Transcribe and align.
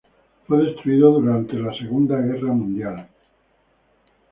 Fue 0.47 0.65
destruido 0.65 1.11
durante 1.11 1.53
la 1.59 1.71
Segunda 1.77 2.17
Guerra 2.17 2.51
Mundial. 2.53 3.07